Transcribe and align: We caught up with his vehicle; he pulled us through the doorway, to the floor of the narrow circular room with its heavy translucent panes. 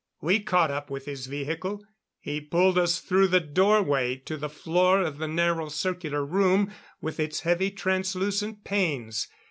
We 0.19 0.39
caught 0.39 0.71
up 0.71 0.89
with 0.89 1.05
his 1.05 1.27
vehicle; 1.27 1.85
he 2.19 2.41
pulled 2.41 2.75
us 2.79 2.97
through 2.97 3.27
the 3.27 3.39
doorway, 3.39 4.15
to 4.25 4.35
the 4.35 4.49
floor 4.49 4.99
of 5.03 5.19
the 5.19 5.27
narrow 5.27 5.69
circular 5.69 6.25
room 6.25 6.71
with 7.01 7.19
its 7.19 7.41
heavy 7.41 7.69
translucent 7.69 8.63
panes. 8.63 9.27